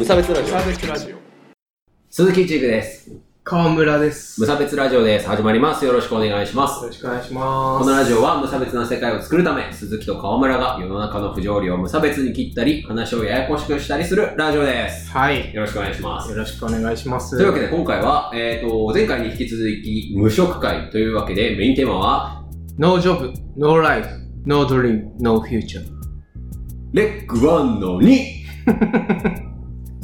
[0.00, 1.16] 無差別ラジオ無差別ラジオ。
[2.08, 3.12] 鈴木一グです。
[3.44, 4.40] 川村です。
[4.40, 5.28] よ無差別ラジオです。
[5.28, 5.84] 始まります。
[5.84, 6.86] よろしくお願いします。
[6.86, 7.84] ろしくお願いします。
[7.84, 15.10] このラジオは無差別な世界を作るため、鈴木と川村が世の中の不条理を無差別に切ったり、話をややこしくしたりするラジオです。
[15.10, 15.52] はい。
[15.52, 16.30] よろしくお願いします。
[16.30, 17.36] よろしくお願いします。
[17.36, 22.44] というわけで今回は、えっ、と、前回に引き続き無職会というわけで、メインテーマは、
[22.78, 24.08] No job, no life,
[24.46, 25.84] no dream, no future。
[26.94, 29.40] レックワンの 2!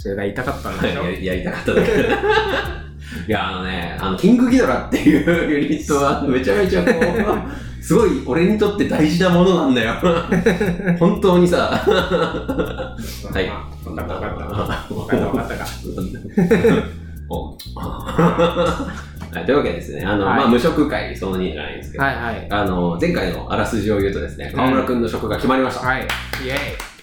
[0.06, 1.02] それが言いたかったんでしょ？
[1.04, 1.90] ややりたかっただけ。
[3.26, 6.94] いや、あのね、あの、キングギドラっていうユニットはめちゃめちゃこう、
[7.82, 9.94] すごい俺にとって大事なものなんだよ。
[10.98, 11.56] 本当にさ。
[11.58, 13.48] はい。
[13.48, 14.44] わかったわかった。
[14.94, 15.66] わかったわかったか。
[17.28, 22.46] おはい、というわけでですね、あの、はいまあ、無職会その2じゃないんですけど、はいはい。
[22.48, 25.86] あの、前回のあらすじを言うとですね、川村くんの職が決まりました。
[25.86, 26.02] はい。
[26.02, 26.95] イェイ。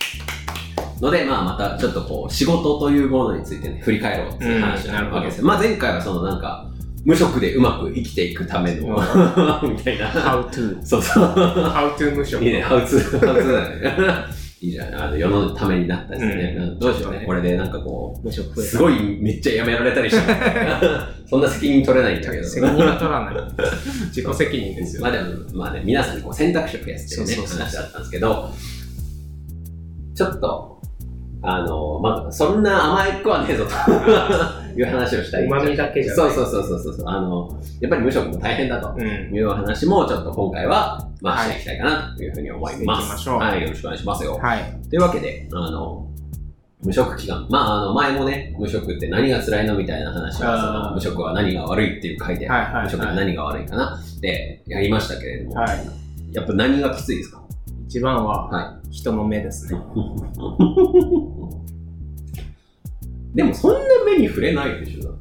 [1.04, 5.46] ので、まあ、またちょっとこう、仕事というものについてね、振り返ろうっていう話なわけですよ。
[5.46, 6.70] まあ、前回はそのなんか、
[7.04, 8.88] 無職でうまく生きていくための、
[9.68, 10.08] みたいな。
[10.10, 10.82] How to.
[10.82, 11.26] そうそう。
[11.26, 12.46] How to 無職。
[12.46, 14.34] いいね、ハウツー、ハウツーだね。
[14.64, 14.96] いいじゃん。
[14.96, 16.56] あの、世のためになったですね。
[16.58, 17.24] うんどうしようね。
[17.26, 22.44] これでなんかこう、無職すごいめっちゃやめられたりしたら そんな責任取れないんだけど。
[22.48, 23.36] 責任は取らない。
[24.06, 25.02] 自己責任ですよ。
[25.02, 28.50] まあでも、まあね、皆さんにこう選択肢を増やすっていうね、話だったんですけど、
[30.16, 30.74] ちょっと、
[31.46, 33.72] あの、まあ、そんな甘いっ子はねえぞと
[34.80, 35.44] いう話をしたい。
[35.46, 37.06] 旨味だけじゃないそうそうそうそうそう。
[37.08, 37.50] あの、
[37.82, 39.04] やっぱり無職も大変だとうん。
[39.36, 43.08] いう話も、ちょっと今回は、まあ、していきたいかなというふうに思います。
[43.08, 44.40] していしはい、よろしくお願いしますよ。
[44.42, 44.60] はい。
[44.90, 46.08] というわけで、あの、
[46.82, 47.46] 無職期間。
[47.50, 55.86] まあ、あの、前もね、無職って何が辛いのみたいな話は、その無職は何が悪いっていう書いて、はいはいはい無職で何が悪いかなってやりましたけれども、はい。
[56.32, 57.44] やっぱ何がきついですか？
[57.88, 59.80] 一番は、は人の目ですね。
[63.34, 65.18] でもそんな目に触れないでしょ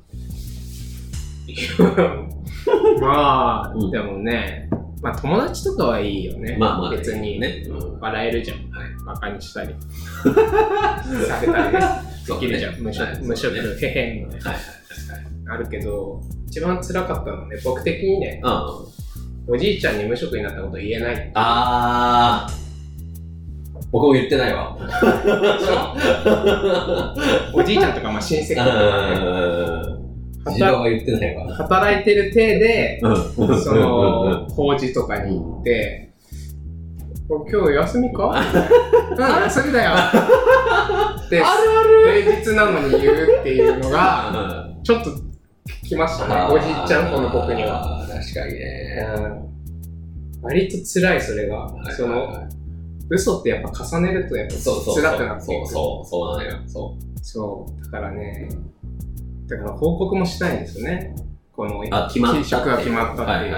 [3.01, 4.69] まあ、うんでもね、
[5.03, 6.57] まあ友達とかはいいよね。
[6.59, 8.59] まあまあね別にねうん笑えるじゃん。
[8.71, 9.75] はいバカにしたり。
[10.25, 11.81] されたりね。
[12.27, 12.81] できるじゃん。
[12.81, 14.39] 無職、はい無職、へへんのね。
[14.43, 14.63] はいはい
[15.51, 18.41] あるけど、一番辛かったのはね、僕的にね。
[19.47, 21.31] おじいちゃんに無職になったこと言えない。
[21.35, 22.62] あー。
[23.91, 24.77] 僕も言ってないわ。
[27.55, 29.17] おじいちゃんとかまあ親戚とかね、
[30.47, 30.53] うん。
[30.53, 31.55] 自動は言ってないわ。
[31.55, 33.11] 働いてる体で、う
[33.55, 33.61] ん。
[33.61, 36.11] その、法事とかに行って、
[37.29, 39.91] 今日休みかうん、休みだよ
[41.27, 41.43] って、
[42.23, 45.11] 平日なのに言うっていうのが、ちょっと
[45.93, 48.07] きましたね、おじいちゃん子の僕には。
[48.09, 49.07] 確かにね。
[49.17, 49.53] うん
[50.43, 51.57] 割と辛い、それが。
[51.67, 52.49] はいその、
[53.15, 54.55] 嘘ってやっぱ重ねるとやっぱ。
[54.57, 55.45] 辛くなって。
[55.45, 56.59] そうそう、そうなのよ。
[56.67, 57.85] そそう。
[57.85, 58.49] だからね、
[59.47, 61.15] だから報告もしたいんですよね。
[61.53, 61.85] この、う。
[61.91, 62.45] あ、決まったっていう。
[62.47, 63.57] 職が決まったっていう。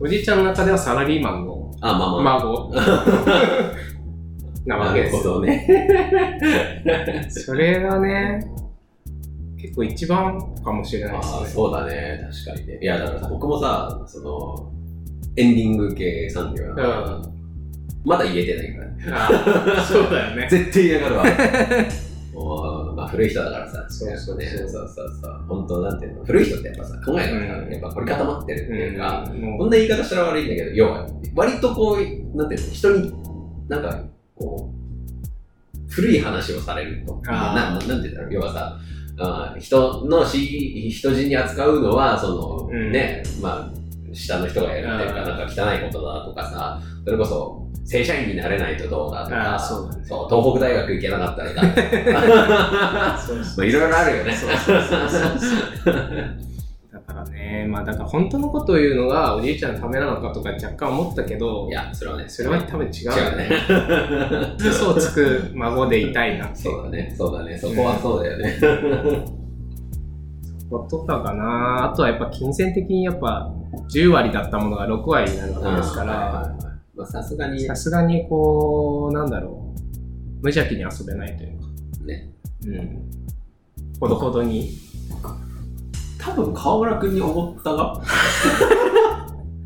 [0.00, 2.38] おじいちゃんの中ではサラリーマンのあ、まあまあ。
[2.40, 2.74] 孫
[4.66, 5.40] なわけですよ。
[5.40, 5.66] ね。
[7.30, 8.44] それがね、
[9.58, 11.46] 結構一番かもしれないですね。
[11.46, 12.28] そうだね。
[12.46, 12.78] 確かにね。
[12.82, 14.72] いや、だからさ、僕もさ、その、
[15.36, 17.39] エンディング系産業だから、うん
[18.04, 18.96] まだ言えてないからね。
[19.12, 20.48] あそうだよね。
[20.50, 21.24] 絶対嫌がるわ。
[22.32, 25.44] もう、まあ古い人だからさ、そうそうそうね、そうそうそう。
[25.46, 33.12] 本当なんていうの、古い人ってやっぱさ、考えがさ、うんやっぱ凝り固まってるっていうか、うんもこんな言い方したら悪いんだけど、要は、割とこう、なんていうの、人に、
[33.68, 34.02] なんか、
[34.34, 34.80] こう、
[35.90, 37.20] 古い話をされると。
[37.24, 38.78] なななんていうんだろう、要はさ、
[39.18, 43.79] あー人のし、人人に扱うのは、その、うんね、まあ、
[44.14, 50.04] 下の人がやるっていうか、なんか汚いことだとかさ、それこそ、正社員になれないとどうだとか、そうだね。
[50.04, 51.68] 東北大学行けなかったらダメ
[52.12, 54.34] だそうまあいろいろあるよね。
[56.92, 63.50] だからね、まあだから本当のことを言うのがおじいちゃんのためなのかとか若干思ったけどい、や、それはね、それは多分違う違うね。
[64.58, 66.56] 嘘をつく孫でいたいなって。
[66.56, 69.39] そうだね、そうだね、そこはそうだよね。
[70.70, 71.90] ことかかな。
[71.92, 73.52] あとはやっぱ金銭的にやっぱ
[73.92, 76.56] 10割だったものが6割になるわけですかは
[76.96, 79.80] いら、さすがに、さすがにこう、なんだろう、
[80.42, 81.66] 無邪気に遊べないというか、
[82.04, 82.30] ね、
[82.66, 83.10] うん。
[83.98, 84.78] ほどほどに。
[86.18, 87.98] 多分川村君におごったが、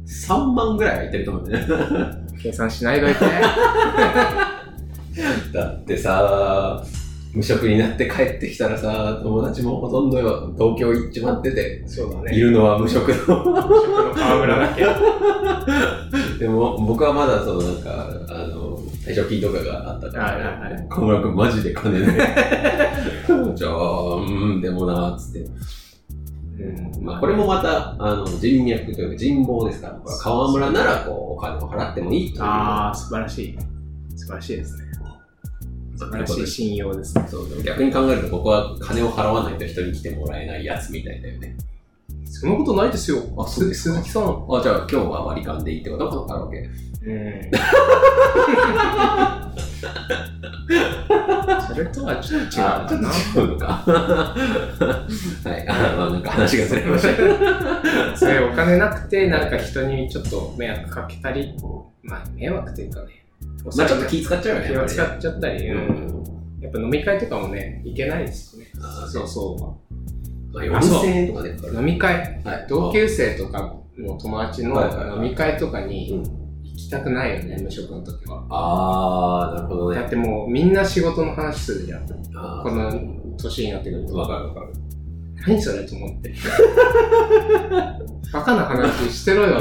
[0.06, 1.74] 3万ぐらい入ってると思うんだよね。
[2.40, 3.20] 計算しないといて。
[5.52, 6.84] だってさ、
[7.34, 10.18] 無職になって帰ってきたらさ、友達もほとんど
[10.56, 12.36] 東京行っちまってて、そうだね。
[12.36, 13.14] いるのは無職の。
[13.14, 14.84] 食の河村だけ？
[16.38, 22.14] でも、僕はまだそのなんか、あの、退職金とかがあったかはいははい、河村くんマジで金ない。
[23.56, 25.40] じゃあ、うん、でもな、つって。
[25.40, 32.42] うんまあ、これもまた、あの、人脈というか人望ですから、河村なら、こう、お金を払ってもいいという。
[32.44, 33.58] ああ、素晴らしい。
[34.14, 34.83] 素晴らしいですね。
[35.96, 37.26] 素晴らしい信用ですね。
[37.28, 41.56] そうでも逆に考えると、ここは金を払わないと人に来てもらえないやつみたいだよね。
[42.26, 43.22] そんなことないですよ。
[43.38, 43.74] あ鈴木
[44.10, 44.46] さん。
[44.50, 46.08] あ、じゃあ今日は割り勘でいいってこと？
[46.08, 46.58] このカラオケ。
[46.58, 47.50] うん。
[50.64, 53.10] それとはちょっと違うあかな。
[53.10, 53.66] ちょっと違うのか。
[53.84, 55.68] はい。
[55.68, 57.36] あ、まあなんか話がずれましたけど。
[58.16, 61.54] それお金なくて、なんか人にちょっと迷惑かけたり、
[62.02, 63.23] まあ迷惑というかね。
[63.64, 64.68] まあちょっと気使っちゃうよね。
[64.68, 66.62] 気を使やっちゃったり、りうんうん。
[66.62, 68.70] やっぱ飲み会とかもね、行けないですよね。
[68.80, 69.78] あそうそ
[70.52, 71.50] まあ4000円とかね。
[71.50, 71.70] かかう。
[71.72, 72.66] る飲み会、はい。
[72.68, 76.44] 同級生とかの友達の飲み会とかにうん
[76.74, 78.44] 行きたくないよね、無職の時は。
[78.50, 80.00] あー、なるほどね。
[80.00, 82.06] だってもうみんな仕事の話するじゃん。
[82.06, 82.92] この
[83.36, 84.16] 年になってくると。
[84.16, 84.72] わかるわかる。
[85.46, 86.34] 何それと思って。
[88.32, 89.60] バカな話してろよ。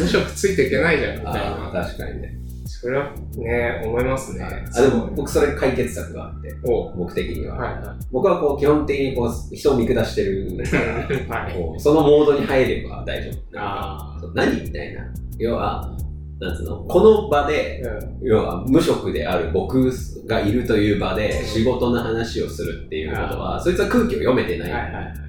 [0.00, 1.70] 無職ついていけないじゃん、みたいな。
[1.72, 2.40] 確かにね。
[2.66, 4.44] それはね、思いますね。
[4.44, 7.56] あ、でも僕それ解決策があって、お僕的には。
[7.56, 11.44] はいは僕はこう基本的にこう人を見下してるから、い。
[11.44, 11.54] はい。
[11.54, 13.34] こうそのモードに入れば大丈夫。
[13.54, 15.02] あ何みたいな。
[15.38, 15.94] 要は、
[16.38, 17.88] なんつうの、この場で、あ。
[17.88, 18.26] うん。
[18.26, 19.92] 要は無職である僕
[20.26, 24.70] がいるという場で仕事の話をするっていうことは、そいつは空気を読めてない。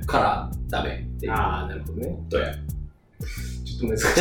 [0.06, 2.19] からダメっていうこああ、なるほどね。
[2.29, 2.53] とや。
[3.88, 4.06] っと難しい。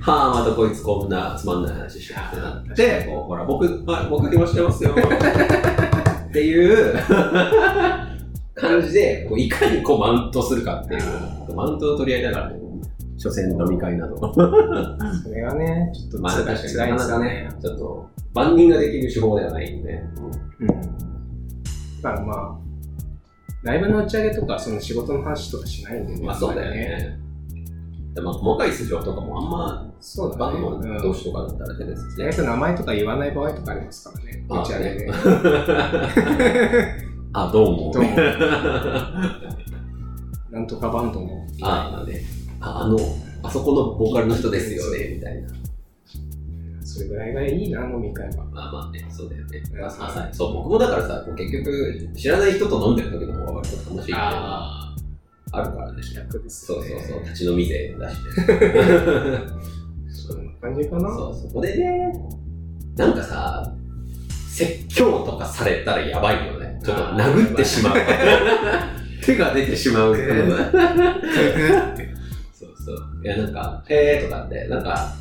[0.00, 4.90] はあ、またこいつこんなつまんない話してってなって、こうほら、僕、はい、僕暇してますよ。
[4.90, 4.94] っ
[6.32, 6.94] ていう
[8.54, 11.02] 感じで、こういかにこうマウントするかっていう、
[11.54, 12.58] マウントを取り合いながらね、
[13.16, 14.32] 所詮飲み会など。
[14.32, 14.40] そ
[15.30, 20.02] れがね、ちょっとまあ辛い確かになか辛いですよねなかね。、ちょっと万人ができる手法ではないんで。
[20.60, 20.68] うん。
[22.02, 22.58] だからまあ、
[23.62, 26.20] ライブの打ち上げとか、その仕事の話とかしないんでね。
[26.24, 26.74] まあそうだよ。
[26.74, 27.18] ね。
[28.16, 30.40] でまあ細かい素性とかもあんま、そうだね。
[30.40, 32.32] バンドうん同士とかだったら全然ですね。
[32.32, 34.46] 最悪名前とか言わない場合とかありますからね。
[34.48, 35.06] あ打ち上げで。
[37.34, 37.92] あ、どうも。
[37.92, 38.08] どうも
[40.50, 41.46] なんとかバンドの。
[41.60, 42.22] ああね。
[42.58, 42.96] あ、あの、
[43.42, 45.50] あそこのボーカルの人ですよね、みたいな。
[46.82, 48.46] それぐらいがいいな、飲み会は。
[48.46, 49.62] まあまあね、そうだよね。
[50.32, 54.14] そう、僕もだからさ、結局、知らない人と飲んでる時の方が割と楽しいってい
[55.56, 56.02] あるからね。
[56.02, 56.88] 気楽ですそうよね。
[57.02, 58.20] そうそう、立ち飲み勢だしね。
[60.08, 61.14] そんな感じかな。
[61.14, 62.12] そう、そこでね、
[62.96, 63.72] なんかさ、
[64.48, 66.80] 説教とかされたらやばいよね。
[66.82, 67.94] ちょっと殴ってしまう。
[69.22, 70.24] 手が出てしまうそう
[72.78, 72.96] そう。
[73.24, 75.12] いや、なんか、えーとかって、なんか、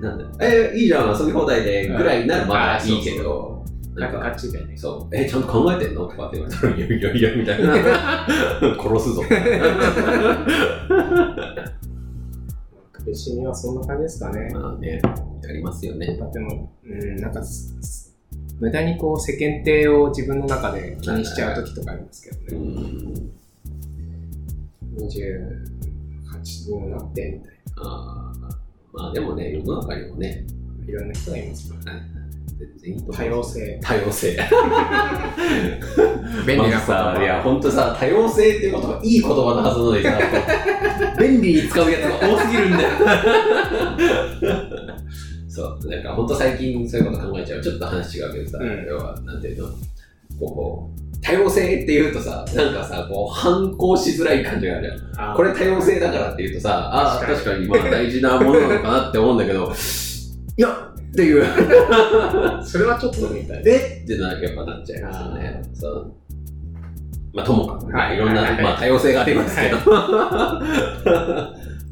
[0.00, 3.55] なんだ、えー、いいじゃん、遊び放題で、ぐらいならまだいいけど、
[3.96, 4.76] なんか、ガチでね。
[4.76, 6.06] そう、えー、ちゃんと考えてんの？
[6.06, 8.26] とかって言われたら、いやいやいや、みたいな。
[8.78, 9.22] 殺すぞ。
[12.92, 14.50] 苦しみはそんな感じですかね。
[14.52, 15.00] まあね、
[15.42, 16.16] やりますよね。
[16.18, 17.40] だってもう、うん、なんか
[18.58, 22.72] 無駄にこう世間体を自分の中で気にしちゃう時とかありますけうどね。
[22.72, 23.30] ん。
[24.96, 28.40] 28にもなってみたいあー
[28.92, 30.44] まあでもね、世の中にもね、
[30.86, 30.92] な。
[30.92, 32.25] いろんな人がいますからね。
[32.58, 33.16] 全然いいと思う。
[33.16, 33.80] 多様性。
[33.82, 34.36] 多様性。
[36.46, 37.18] 便利な言葉。
[37.20, 40.18] いや、ほんとさ、多様性っていう言葉、いい言葉のはずなのにさ、
[41.20, 42.88] 便利に使うやつが多すぎるんだよ。
[45.48, 47.62] そう、なんかほんと最近そういうこと考えちゃう。
[47.62, 49.68] ちょっと話違うけどさ、うん要は、なんていうの、
[50.38, 55.34] こう、多様性って言うとさ、なんかさ、こう、反抗しづらい感じがあるじゃん。
[55.34, 59.72] これ多様性だからって言うとさ、ああ、確確かにまあ大事なものなのかなって思うんだけど、
[60.58, 60.85] いや、
[61.16, 61.44] っていう。
[62.62, 63.70] それはちょっとみたいな。
[63.70, 65.62] えってな、やっぱなっちゃいますよね。
[65.72, 66.12] そう。
[67.32, 69.76] まあ、ともかくね、はいいろんな、はいはいまあ、多様性がありますけど。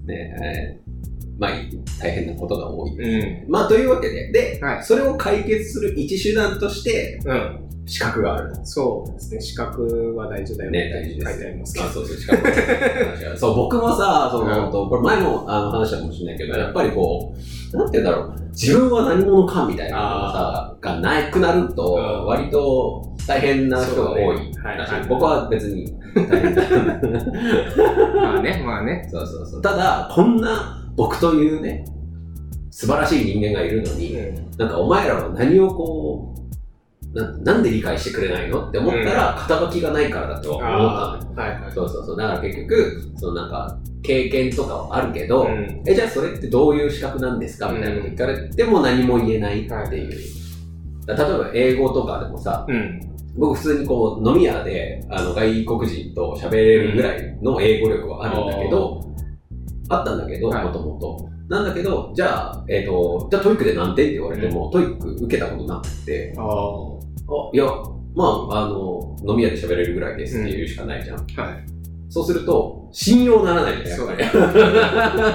[0.06, 0.84] ねえー
[1.36, 1.50] まあ、
[2.00, 3.42] 大変なことが多い。
[3.42, 3.50] うん。
[3.50, 7.60] まあ、というわけで、で、はいそれを解決する一手段として、うん。
[7.86, 8.54] 資格がある。
[8.64, 9.40] そうですね。
[9.40, 11.30] 資格は大事だよね、大事です。
[11.32, 11.86] 書いてありますけど。
[11.86, 12.48] あそうそう、資格
[13.36, 17.34] そう、僕もさ、その、うんこれ前もあの話したかもしれないけど、やっぱりこ
[17.72, 22.26] う、なんて言うんだろう、自分は何者かみたいなのがさ、がなくなると、うん。
[22.26, 24.52] 割と大変な人が多い。
[25.08, 25.92] 僕は別に。
[26.14, 26.62] 大変だ。
[28.14, 29.08] まあね、まあね。
[29.10, 29.62] そうそうそう。
[29.62, 31.84] ただ、こんな僕というね、
[32.70, 34.50] 素晴らしい人間がいるのに、うん。
[34.56, 36.33] なんかお前らは何をこう、
[37.14, 38.68] ななんで理解してくれないの？
[38.68, 40.66] って思ったら、肩書きがないからだとは思
[41.18, 41.52] ったのよ。
[41.52, 41.72] はいはい。
[41.72, 42.16] そうそうそう。
[42.16, 47.70] だから結局、そのなんか、経験とかはあるけど、うんえ、じゃあそれってどういう資格なんですか？
[47.72, 50.10] みたいなこと聞かれても何も言えないっていう。
[51.06, 53.00] だから例えば英語とかでもさ、うん。
[53.36, 59.00] 僕普通にこう飲み屋であの外国人と喋れるぐらいの英語力はあるんだけど、
[59.88, 61.28] あったんだけど、はいもともと。
[61.48, 66.32] なんだけど、じゃあ、えっ、と、じゃあ TOEIC で何点って言われても、 TOEIC 受けたことなくて、
[67.52, 67.64] いや、
[68.14, 71.16] まあ、あの、飲み屋で喋れるぐらいですっていうしかないじゃん。
[71.18, 71.26] はい。
[72.08, 74.12] そうすると、信用ならないよね、やっぱ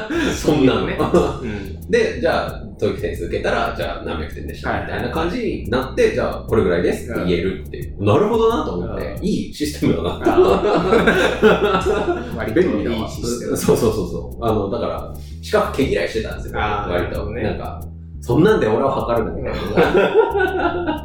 [0.07, 0.15] り。
[0.33, 0.99] そんなのねね。
[0.99, 1.03] う
[1.45, 1.81] ん。
[1.91, 8.01] で、じゃあ、 TOEIC 点数受けたら、じゃあ何百点でした、はいみたいな感じになって、じゃあ、これぐらいですって言えるっていう。
[8.01, 10.29] なるほどなと思ってう、んいいシステムだなって。
[12.37, 13.05] 割と 利だわ。
[13.07, 13.57] いシステム。
[13.57, 14.45] そうそうそうそう。
[14.45, 17.29] あの、だから、資格毛嫌いしてたんですよ、割と。
[17.31, 17.81] ねなんか、
[18.21, 21.03] そんなんで俺を測るのみたいな。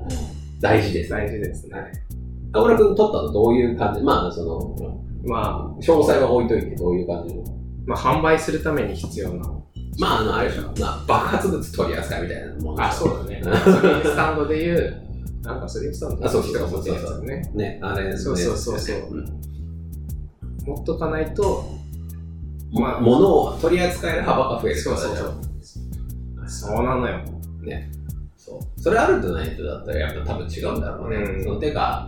[0.60, 1.10] 大事です。
[1.10, 1.76] 大事ですね。
[2.52, 4.00] 河村君取ったのどういう感じ？
[4.02, 4.76] まあ、その、
[5.24, 7.42] ま詳細は置いといてどういう感じの？
[7.42, 7.46] あ、
[7.86, 9.48] まあ、販売するために必要な。
[9.98, 10.62] まあ、あの、あれでしょ。
[10.80, 13.42] まあ、爆発物取り扱いみたいなもんあ、そうだね。
[14.04, 15.02] スタンドで言う、
[15.42, 17.50] なんかガソリンスタンドあそうそう人うそう持ってるやつだね。
[17.54, 19.40] ね、あれ、ね、そうそうそうそううん
[20.64, 21.64] 持っとかないと、
[22.72, 25.34] まあ物を取り扱える幅が増えるってそうそうよそう。
[26.52, 27.20] そうなのよ。
[28.36, 28.80] そう。
[28.80, 31.16] それあるとないとだったらやっぱ多分違うんだろうね。
[31.16, 32.06] うんそのてか、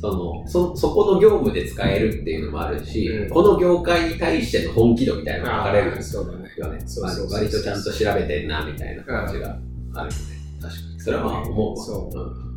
[0.00, 6.16] そのそ、そこの業務で使えるっていうのもあるし、うんこの業界に対しての本気度みたいなのが分かれるんです。
[6.16, 6.48] よね。
[6.58, 9.58] 割割とちゃんと調べてんな、みたいな感じが
[9.94, 10.16] あるよね。
[10.60, 11.00] 確かに。
[11.00, 11.84] それはまあ思うわ。
[11.84, 12.48] そうん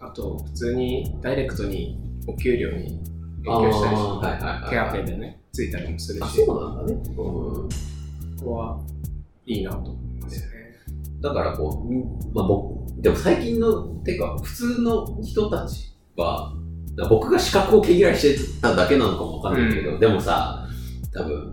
[0.00, 1.96] あと、普通にダイレクトに
[2.26, 3.00] お給料に
[3.46, 6.98] あ影響したりーはいはいはいし、ケアペイでね、ついたりもするあ、し、そうなんだね。
[7.08, 7.68] うんこ
[8.44, 8.80] こは
[9.46, 10.11] いいなと思いますね。
[11.22, 16.52] だからこう、まあ、僕、でも最近の、てか、普通の人たちは、
[17.08, 20.66] 僕が資格を毛嫌いしてただけなのかもわかんないけど、うでもさ、
[21.14, 21.52] 多分、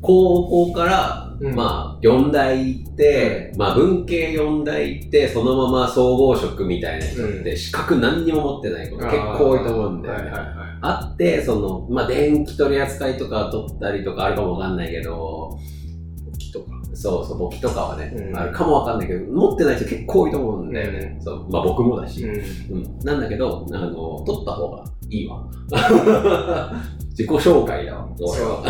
[0.00, 10.22] 高校から、うんまあ、4大行って、まあ、文系4大行って、そのまま総合職みたいな人って、資格何にも持ってないこと結構多いと思うんだよね。
[10.22, 10.78] はいはいはい。
[10.82, 15.58] あって、その、まあ、電気取り扱いとか取ったりとかあるかもわかんないけど。
[17.00, 21.16] そうそう、簿記とかはね、うんあるかもわかんないけど、持ってない人結構多いと思うんだよね。
[21.18, 22.22] うそう、まあ僕もだし。
[22.22, 22.26] う
[22.74, 22.76] ん。
[22.76, 22.98] うん。
[23.02, 25.42] なんだけど、あの、取った方がいいわ。
[27.08, 28.62] 自己紹介だわ、俺は。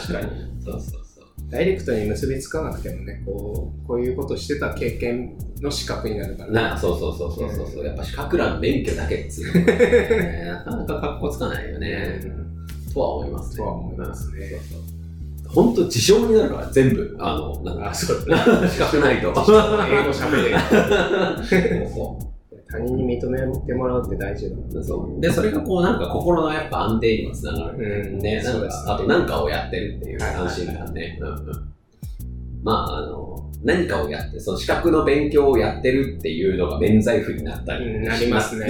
[0.00, 0.28] 確かに。
[0.64, 1.50] そうそうそう。
[1.50, 7.84] ダイレクトに結びつかなくてもね、こう、こういうことしてた経験の資格になるから、な、そうそうそうそうそうそう。
[7.84, 12.48] やっぱ資格欄免許だけっつうのがね なかなか格好つかないよね。
[12.94, 13.56] とは思いますね。
[13.58, 14.87] とは思いますねそうそう
[15.48, 17.16] 本当自称になるから、全部。
[17.18, 18.18] あの、なんか、あ、そう
[18.68, 19.28] 資格ないと。
[19.28, 19.40] 英語
[20.12, 20.56] 喋れ
[22.70, 24.84] 他人に認めてもらうって大事だな。
[24.84, 28.10] そうで、それがこうなんか心のやっぱ安定にもつながる。
[28.12, 31.18] うんね、なんか、あと何かをやってるっていう安心感ね。
[31.20, 31.72] うんうん
[32.62, 38.68] まあ、あの、何かをやって、その資格の勉強をやってるっていうのが免罪符になったりうんなりしますね。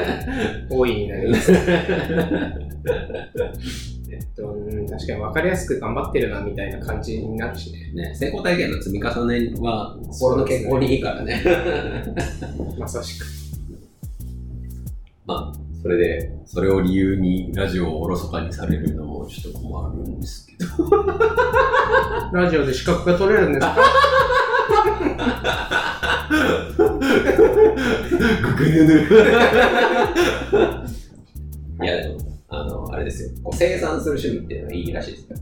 [0.70, 1.52] 大いになります。
[4.10, 7.90] えっと、うん確かに分かりやすく頑張ってるなみたいな感じになるしね。
[7.92, 11.42] ね、成功体験の積み重ねは心の健康にいいからね。
[12.78, 13.26] まさしく。
[15.26, 20.68] まあ、それで、それを理由にラジオをおろそかにされるのもちょっと困るんですけど。
[22.32, 23.76] ラジオで資格が取れるんですか？
[31.82, 33.30] いや、でも、あの、あれですよ。
[33.42, 35.36] こう生産する趣味っていうのはいいらしいですよ。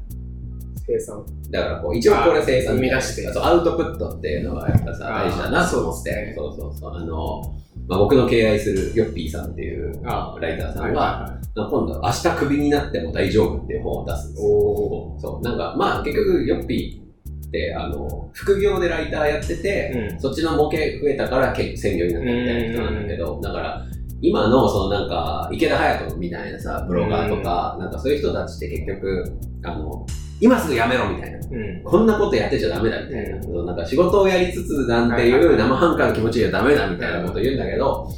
[0.86, 1.26] 生産。
[1.50, 6.10] だからこう、一応これ生産あ生み出してそうアウトプットっていうのはやっぱさ、あー大事だなと思って。
[6.10, 6.94] そうですねそうそうそう。
[6.94, 7.54] あの、
[7.86, 14.50] まあ、僕の敬愛するヨッピーさんっていうあライターさんが、はいは今度、明日クビになっても大丈夫っていう本を出すんですよ。
[14.50, 15.42] おそう。
[15.42, 23.86] なんか、まあ結局、ヨッピーって、あの、副業でライターやってて、うんそっちの模型増えたからけ専業になったみたいな人なんだけど、だから、
[24.20, 29.32] 今の、そのなんか、池田隼人みたいなさ、ブロガーとか、なんかそういう人たちって結局、
[29.64, 30.06] あの、
[30.40, 31.38] 今すぐやめろみたいな。
[31.38, 31.82] うん。
[31.82, 33.36] こんなことやってちゃダメだみたいな。
[33.36, 38.08] うんなんか仕事をやりつつなんていう生半可な気持ちじゃダメだみたいなこと言うんだけど、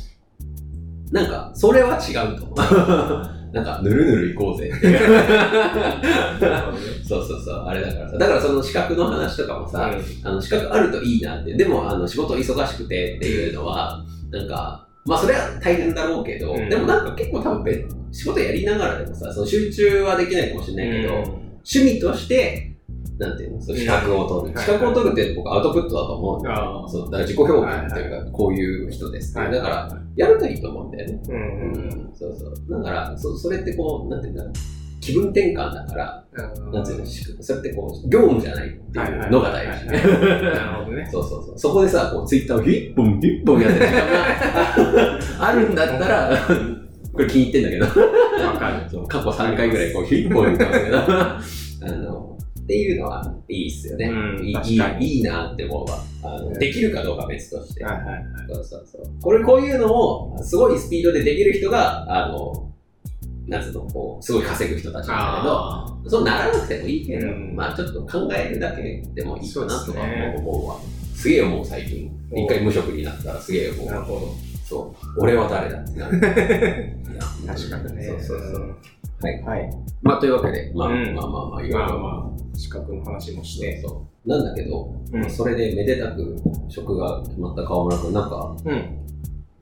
[1.12, 2.46] なんか、それは違うと。
[3.52, 4.70] なんか、ぬるぬるいこうぜ。
[7.08, 8.18] そうそうそう、あれだからさ。
[8.18, 9.90] だからその資格の話とかもさ、
[10.24, 11.54] あの資格あるといいなって。
[11.54, 22.76] でも、あの仕事忙しくてっていうのは、なんか、まあそれは大変だろうけど、うんでもなんか結構多分別仕事やりながらでもさ、その集中はできないかもしれないけど、趣味として、
[23.18, 24.54] なんていうの、そう資格を取る。
[24.56, 29.54] うん資格を取るって僕アウトプットだと思うんだそう、だから自己表現っていうか、こういう人ですっていう。
[29.54, 31.20] だから、やるといいと思うんだよね。
[31.28, 32.82] うんううんん、そうそう。
[32.82, 34.52] だから、そそれってこう、なんていうんだろう。
[35.00, 36.72] 気分転換だから、うん。
[36.72, 39.86] なんていうの、それってこう、業務じゃないっていうのが大事。
[39.86, 41.08] なるほどね。
[41.10, 41.58] そうそうそう。
[41.58, 44.06] そこでさ、こう、ツイッターを一本一本やってる時間
[44.92, 46.48] があるんだったら、
[47.12, 47.84] これ気に入ってんだけど、
[48.44, 48.90] わかる。
[48.90, 51.40] そう過去3回ぐらいこう、一本言ってますけど、あ
[52.02, 52.36] の、
[52.66, 54.06] っていうのはいいっすよね。
[54.06, 55.98] うんいいいいいなって思うわ。
[56.24, 57.84] あのねできるかどうかは別として。
[57.84, 58.24] はいはいはい。
[58.48, 59.02] そうそうそう。
[59.22, 62.72] これ、こういうのを、すごいスピードでできる人が、あの、
[63.46, 68.82] なんつうの、こう、すごい稼ぐ人たちなんだけど、あそうならなくてもいいけど、うんまあちょっと考えるだけ
[69.14, 70.00] でもいいかなとか
[70.38, 70.76] 思うわ。
[71.14, 72.10] すげえ思う、最近。
[72.30, 73.92] お一回無職になったらすげえ思あ。
[73.92, 74.04] なるう。
[74.04, 74.34] ほど。
[74.64, 75.20] そう。
[75.20, 76.18] 俺は誰だってなる。
[76.18, 77.14] い
[77.46, 78.02] や確かにね。
[78.04, 78.76] そうそうそう。
[79.22, 79.42] はい。
[79.42, 79.70] はい。
[80.02, 81.78] まあというわけで、まあ、うんまあまあまあ、いろいろ。
[81.78, 83.80] まあまあ、資格の話もして。
[83.80, 84.28] そうそう。
[84.28, 86.36] なんだけど、うんそれでめでたく
[86.68, 88.98] 職が決まった川村君、なんか、うん。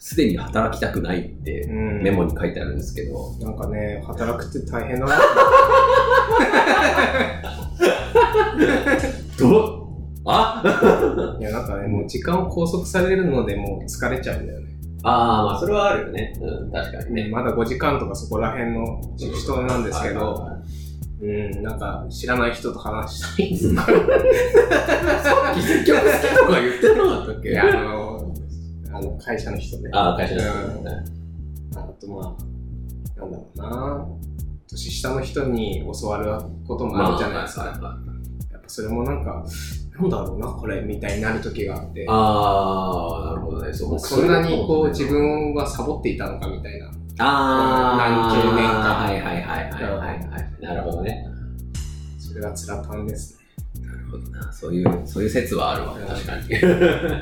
[0.06, 5.16] すでに働きたくないってうんメモに書いてあるんですけど、なんかね、働くって大変だな。
[9.38, 9.84] どう？
[10.26, 10.62] あ？
[11.40, 14.66] いや、なんかね、もう時間を拘束されるので、もう疲れちゃうんだよね。
[15.04, 16.34] ああ、まあそれはあるよね。
[16.38, 17.28] うん、確かにね。
[17.30, 20.48] まだ5時間とかそこら辺の人なんですけど、
[21.22, 23.86] うん、なんか知らない人と話したいんですか
[25.56, 27.48] 積極好きとか言ってなかったっけ？
[27.50, 28.03] いや、あの、
[29.08, 29.90] あの会社の人ね。
[29.92, 30.90] ああ、会社の人うんね。
[31.76, 34.06] あとまあ、なんだろうな。
[34.68, 36.30] 年下の人に教わる
[36.66, 37.62] こともあるじゃないですか。
[37.62, 39.44] まあはいはいはいやっぱそれもなんか、
[39.98, 42.06] なんだろうな、これ、みたいになる時があって。
[42.08, 43.72] ああ、なるほどね。
[43.72, 46.86] そうそんなにこう自分はサボっていたのかみたいな。
[47.18, 50.62] ああ、何十年間はいはいはいはいはいはい。
[50.62, 51.26] なるほどね。
[52.18, 53.38] それがつらたんです
[53.80, 54.52] なるほどな。
[54.52, 55.94] そういう、そういう説はあるわ。
[55.94, 56.48] うん確かに。
[56.48, 56.58] ね。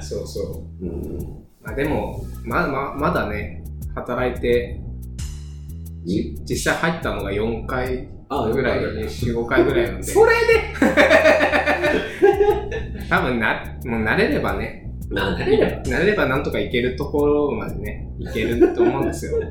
[0.01, 0.85] そうそう。
[0.85, 1.42] うん。
[1.63, 3.63] まあでも、まままだね、
[3.95, 4.81] 働いて、
[6.05, 10.03] じ実際入ったのが4回あぐらい、4、5回ぐらいなんで。
[10.05, 10.33] それ
[13.09, 15.83] 多分な、もう慣れればね、なんだね。
[15.85, 19.39] 慣れればなんとかいけるところまでね、いけると思うんですよ。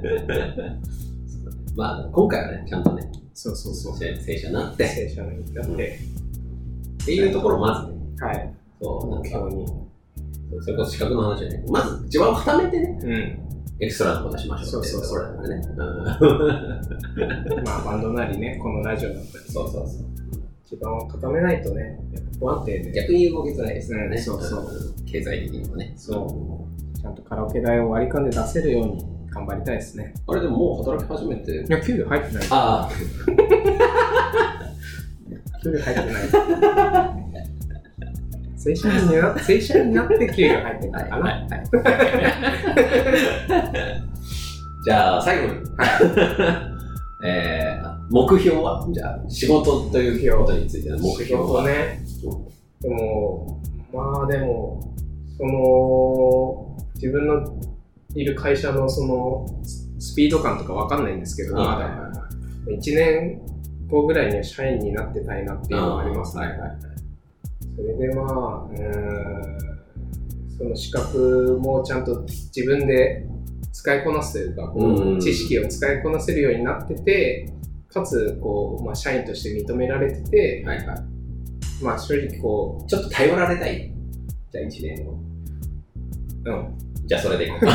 [1.75, 3.97] まあ、今回はね、ちゃんとね、そうそうそう。
[3.97, 5.99] 正正社になって、正社員だって、
[7.03, 9.80] っていうところをまずね、はい、そう、目標に。
[10.59, 13.51] それこそ資格の話じゃないまず、地盤を固めてね、うん。
[13.83, 15.61] エクストラのことしましょうっていうところだね。
[15.65, 20.05] うん まあバンドなりね、このラジオだったり、そうそうそう。
[20.65, 24.15] 基盤を固めないとね、やっぱ不安定で、逆に動きづらいですからね。
[24.15, 24.65] うんそうそうん
[25.05, 25.93] 経済的にもね。
[25.97, 30.13] そう、ちゃんとカラオケ代を割り勘で出せるように頑張りたいですね。
[30.27, 31.65] あれでももう働き始めて。
[31.67, 32.43] いや、給料入ってない。
[32.51, 32.89] あ
[35.63, 37.20] 給料入ってない。
[38.63, 41.17] 正社員にな正社員になって給料入ってるあ、かな。
[41.17, 41.63] はい、はい、はい。
[44.85, 45.59] じゃあ、最後に。
[47.25, 48.87] えー、目標は？
[48.91, 51.47] じゃあ、仕事ということについての目仕標は？
[51.47, 51.99] 事ね。
[52.81, 53.59] でも、
[53.91, 54.93] まあでも、
[55.37, 57.59] その、自分の
[58.15, 59.45] いる会社のその、
[59.99, 62.11] スピード感とかわかんないんですけど、まだ
[62.67, 63.41] 1年
[63.87, 66.43] 後ぐらいには社員になってたいなっていうのがありますね。
[66.43, 66.90] はいはい
[67.75, 73.25] それでまあ、うーん、その資格もちゃんと自分で
[73.71, 77.51] 使いこなすというか、こうんう知識を使いこなせるようになってて、
[77.87, 80.97] かつ、こう、まあ、社員として認められてて、はいはい。
[81.81, 83.93] まあ、正直こちょっと頼られたい。
[84.51, 85.11] じゃあ、1年後。
[85.11, 85.15] う、
[86.45, 87.65] うん、じゃあ、それでいこう。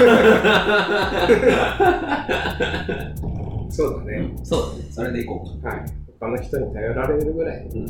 [3.72, 4.35] そうだね。
[4.42, 4.85] そうだね。
[4.90, 5.68] それでいこうか。
[5.68, 5.85] はい。
[6.18, 7.87] 他の人に頼られるぐらい、うんうん。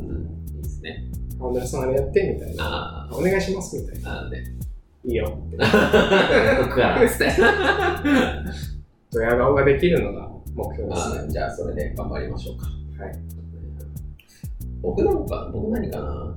[0.56, 1.04] いいですね。
[1.38, 2.64] 川村さんあれやってみたいな。
[2.64, 4.12] あお願いしますみたいな。
[4.12, 4.42] あ、なんで。
[5.04, 5.38] いいよ。
[5.50, 7.32] 僕からつって。
[9.12, 11.20] ドヤ顔ができるのが目標ですね。
[11.26, 12.66] あじゃあ、それで頑張りましょうか。
[13.02, 13.18] はい。
[14.82, 16.36] 僕なんか、僕何かな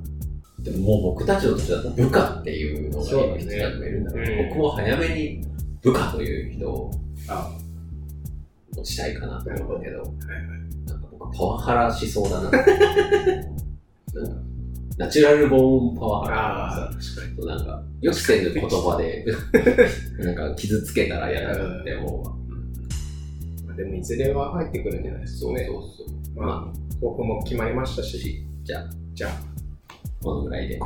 [0.59, 5.45] でももう僕たちの年だと部下っていうのが今必要になるんだから、そうだねうん僕も早めに
[5.81, 6.91] 部下という人を
[7.27, 7.51] あ
[8.75, 10.11] 持ちたいかなと思うけど、はいはい。
[10.85, 12.43] なんか僕パワハラしそうだな。
[12.43, 12.65] なんか
[14.99, 17.47] ナチュラルボーンパワハラああ、確かに。
[17.47, 19.25] なんか、予期せぬ言葉で、
[20.19, 22.35] なんか傷つけたら嫌だなって思うわ。
[23.65, 25.65] まあ、でも、いずれは入ってくるんじゃないですかね。
[25.67, 26.43] そうそうそう。
[26.43, 29.31] まあ、抱負も決まりましたし、じゃあ、じゃあ、
[30.21, 30.77] このぐらいで。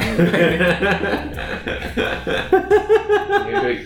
[3.47, 3.78] ゆ るい。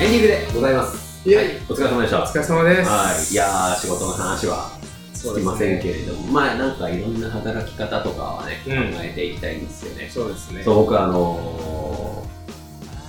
[0.00, 1.28] エンディングでございます。
[1.28, 2.22] はい、お疲れ様でした。
[2.22, 2.88] お疲れ様です。
[2.88, 4.70] はい、いやー、仕事の話は
[5.12, 10.08] つきませんけれども、まあなんかいろんな働き方とかはね、うん考えていきたいんですよね。
[10.08, 10.62] そうですね。
[10.62, 12.24] そう、僕あの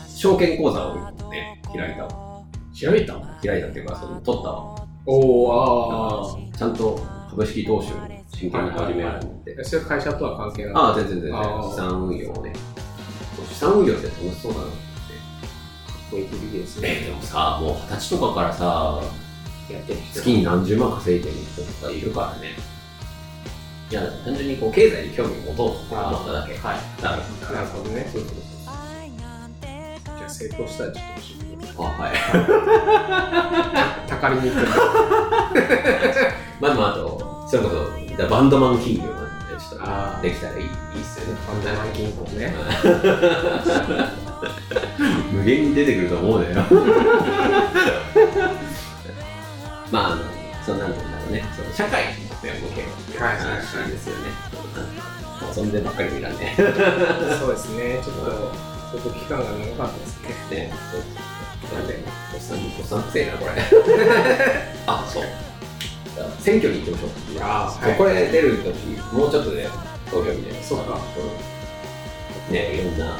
[0.05, 0.95] ー、証券口座を
[1.29, 2.43] ね、開いたわ。
[2.77, 3.13] 開いた？
[3.41, 4.85] 開いたっていうか、その取ったわ。
[5.05, 6.99] おおあちゃんと
[7.29, 7.95] 株式投資を
[8.27, 9.57] 真剣に始めようと思って。
[9.61, 9.63] あ。
[9.63, 10.73] それ会社とは関係ない。
[10.75, 11.41] ああ、全然全然。
[11.69, 12.51] 資産運用をね。
[13.47, 14.65] 資産運用って楽しそうだな。
[16.11, 17.07] こういう響きですえね。
[17.07, 19.01] でもさ、もう二十歳とかからさ、
[19.71, 22.57] やってる人月に何十万稼いでる人とかいるからね。
[23.89, 26.57] いや、単純にこう経済に興味を持とうと思っただけ。
[26.57, 26.77] はい。
[27.01, 27.21] なる
[27.67, 28.09] ほどね。
[28.13, 28.39] そうそうそう。
[30.17, 31.75] じゃあ成功したらちょっと教えてください。
[31.77, 32.09] あ、は
[34.05, 34.07] い。
[34.09, 34.57] たかりに行く。
[36.59, 37.75] まあまあ、あと、それこそ、
[38.29, 40.71] バンドマン金魚がね、ちょっあーとできたらいいいいっ
[41.05, 41.39] すよね。
[41.45, 42.53] ファンダマン銀行ね。
[45.31, 46.61] 無限に出てくると思うねよ。
[49.91, 50.23] まあ、あの、
[50.65, 51.43] そうなんて言うんだろうね。
[51.55, 52.87] その社会にね、向ける
[53.19, 53.51] はいはい話
[53.89, 54.29] ですよね。
[55.55, 56.55] 遊んでばっかり見らんね。
[56.57, 57.99] そうですね。
[58.03, 58.21] ちょっと、
[58.91, 60.57] ちょっと期間が長かったですね。
[60.57, 60.73] ね、
[61.73, 61.99] なんで、
[62.33, 63.51] おっさん、おっさんくせえな、これ。
[64.87, 65.23] あ、そう。
[66.39, 67.95] 選挙に行きましょう。
[67.97, 69.67] これ出るとき、もうちょっとで
[70.09, 70.63] 投票日で。
[70.63, 70.93] そうか。
[70.93, 71.51] うん
[72.51, 73.17] ね、いろんな。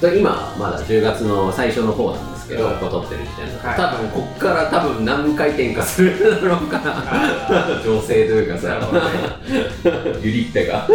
[0.00, 2.76] で今、まだ10月の最初の方なんですけど、うん。
[2.78, 3.76] こう撮ってる時点で、はい。
[3.76, 7.80] 多分こっから多分何回転かする だろうかな。
[7.82, 8.78] 情勢というかさ。
[8.78, 8.84] ね、
[10.22, 10.86] ゆりってが。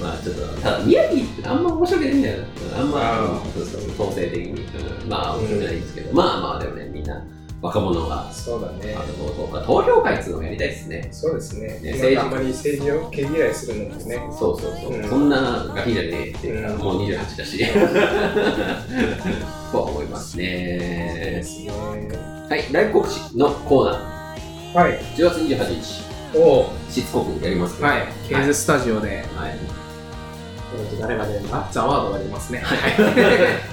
[0.00, 2.44] まあちょっと、ただ宮城ってあんま面白くないんだよな。
[2.80, 3.20] あんまあ、
[3.54, 4.52] そうそう、統制的に。
[4.52, 5.08] うん。
[5.08, 7.22] まあ面白くないんですけど、まあまあでもね、みんな
[7.64, 9.00] 若者が、そうだねあ。
[9.00, 11.08] とどうか投票会っていうのをやりたいですね。
[11.10, 11.78] そうですね。
[11.80, 14.20] ね今あんまり政治を毛嫌いするのもね。
[14.38, 17.64] そうそうそう、うんそんなガキじゃねえっていうか、うんもう28だし
[19.72, 21.70] とは思いますねすね。
[22.50, 23.92] はいライブ告知のコーナ
[24.82, 24.98] はい。
[24.98, 26.02] ー10月28日
[26.38, 26.70] おお。
[26.90, 28.06] しつこくやりますはい。
[28.28, 29.56] ケーズスタジオで、はい
[31.00, 32.58] 誰が出るのかザワードが出ますね。
[32.60, 32.78] はい。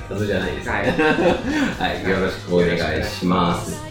[0.09, 0.65] 謎じゃないです。
[0.65, 2.03] ねはい。
[2.03, 3.81] はい、よろしくお願いします。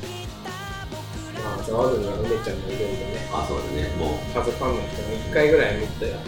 [1.43, 3.97] まあ、ザワードには梅ちゃんのいろいろね、あそうですね。
[3.97, 4.35] もう。
[4.35, 6.23] カズファンの人も1回ぐらい見た方がいい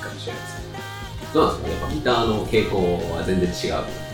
[0.00, 0.58] かもしれないです。
[0.72, 0.78] ね。
[1.34, 2.76] どうなんですかねやっぱギターの傾向
[3.14, 4.08] は全然違う。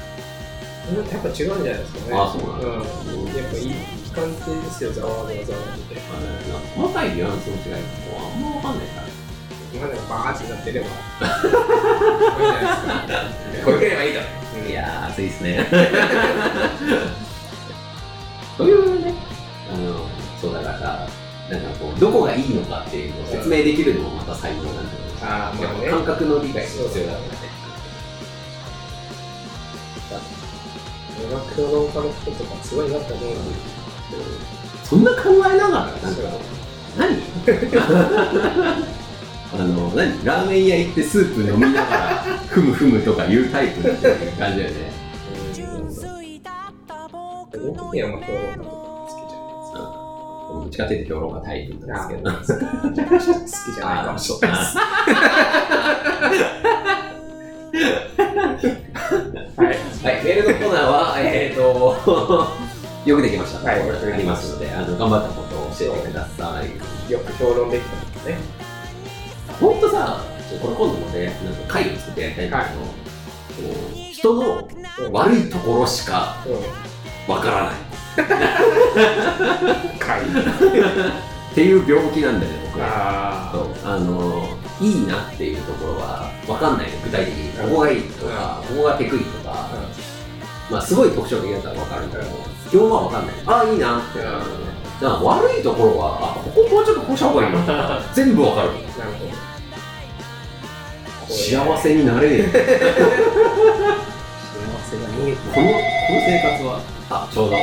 [0.85, 2.13] やっぱ違うんじゃないですかね。
[2.13, 2.69] あそうなんだ。
[2.69, 3.27] うん。
[3.27, 3.75] やっぱいい
[4.15, 5.99] 感じですよ、ザワードはザワードで。
[5.99, 6.23] あ
[6.79, 9.04] の細かいニュアンスの違いもうあんま分かんないから
[9.75, 10.87] 今でもバーってなってれば。
[13.65, 14.27] これければいいだろ
[14.63, 15.67] うんいやー、暑いですね。
[18.57, 19.13] そういうね、
[19.69, 20.07] あの、
[20.41, 21.09] そうだからさ、
[21.51, 24.91] なんかこう、どこがいいのかっていうのを説明できるのもまた才能なんだよね。
[25.23, 25.89] あーまあね。
[25.89, 27.25] 感覚の理解が必要だからね。
[31.27, 33.33] 音楽評論家の人とかすごいなと思うん。
[33.33, 33.39] で
[34.85, 36.01] すそんな考えながら、なんか
[36.97, 38.95] 何？
[39.55, 44.93] あの、何ラーメン屋行ってスープ飲みながら、ふむふむとか言うタイプっていう感じだよね。
[47.55, 49.79] 好きじゃないですか。
[50.53, 52.69] どっちかっていうと評論家タイプなんですけど。
[52.69, 54.77] 好きじゃないかもしれないです。
[59.57, 59.67] はい。
[59.67, 61.61] はい、メールのコーナーは、えっ、と、
[63.09, 63.71] よくできました。
[63.71, 67.13] はいよくできますので、あの頑張ったことを教えてください。
[67.13, 68.64] よく評論できたんですね。
[69.61, 70.25] ほんとさ、
[70.61, 72.89] これ今度もね、なんか会を作ってやりたいんだけど、こ
[73.93, 74.69] う人の
[75.13, 76.51] 悪いところしかう
[77.31, 77.35] ん。
[77.35, 77.75] わからない。
[79.99, 80.21] かい。
[80.21, 83.53] っていう病気なんだよね、僕は。
[83.85, 84.49] あの
[84.81, 87.53] いいなっていうところは分かんないの具体的に。
[87.71, 89.69] ここがいいとか、ここがテクイとか、
[90.71, 92.31] まあすごい特徴的だったら分かるんだけど、
[92.71, 93.35] 基本は分かんない。
[93.47, 94.41] ああいいなってなるん。
[94.41, 98.69] だよねだから悪いところはあここもうちょっとこうした方がいいのとか全部分かる。
[98.71, 99.44] なるほど。
[101.35, 102.53] 幸せになれねえ幸
[104.89, 105.79] せが見えてこのこの
[106.21, 106.81] 生活は？
[107.11, 107.57] あちょうど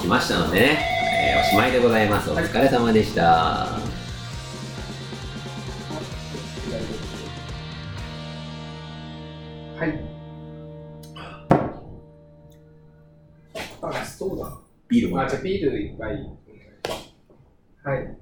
[0.00, 0.78] 来ましたのでね、
[1.32, 3.80] えーおしまいでございますお疲れ様でした、は
[9.86, 10.00] い。
[13.80, 14.58] あ、そうだ。
[14.88, 16.28] ビールもあ、じゃあビールいっぱい。
[17.84, 18.18] はい。